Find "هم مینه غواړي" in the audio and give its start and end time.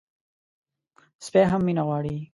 1.51-2.15